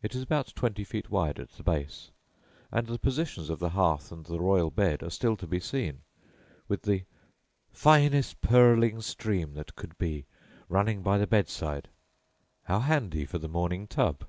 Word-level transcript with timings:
It 0.00 0.14
is 0.14 0.22
about 0.22 0.54
twenty 0.54 0.84
feet 0.84 1.10
wide 1.10 1.40
at 1.40 1.50
the 1.50 1.64
base, 1.64 2.12
and 2.70 2.86
the 2.86 3.00
position 3.00 3.50
of 3.50 3.58
the 3.58 3.70
hearth 3.70 4.12
and 4.12 4.24
the 4.24 4.38
royal 4.38 4.70
bed 4.70 5.02
are 5.02 5.10
still 5.10 5.36
to 5.38 5.46
be 5.48 5.58
seen, 5.58 6.02
with 6.68 6.82
"the 6.82 7.02
finest 7.72 8.40
purling 8.42 9.00
stream 9.02 9.54
that 9.54 9.74
could 9.74 9.98
be, 9.98 10.24
running 10.68 11.02
by 11.02 11.18
the 11.18 11.26
bed 11.26 11.48
side." 11.48 11.88
How 12.62 12.78
handy 12.78 13.24
for 13.24 13.38
the 13.38 13.48
morning 13.48 13.88
"tub"! 13.88 14.24